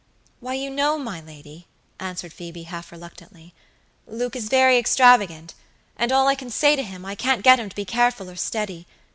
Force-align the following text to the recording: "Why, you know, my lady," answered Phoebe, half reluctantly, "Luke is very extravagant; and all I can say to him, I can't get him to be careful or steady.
"Why, 0.39 0.55
you 0.55 0.71
know, 0.71 0.97
my 0.97 1.21
lady," 1.21 1.67
answered 1.99 2.33
Phoebe, 2.33 2.63
half 2.63 2.91
reluctantly, 2.91 3.53
"Luke 4.07 4.35
is 4.35 4.49
very 4.49 4.79
extravagant; 4.79 5.53
and 5.95 6.11
all 6.11 6.27
I 6.27 6.33
can 6.33 6.49
say 6.49 6.75
to 6.75 6.81
him, 6.81 7.05
I 7.05 7.13
can't 7.13 7.43
get 7.43 7.59
him 7.59 7.69
to 7.69 7.75
be 7.75 7.85
careful 7.85 8.27
or 8.27 8.35
steady. 8.35 8.87